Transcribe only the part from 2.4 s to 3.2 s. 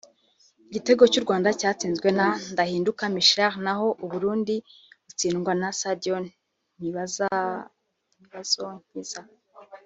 Ndahinduka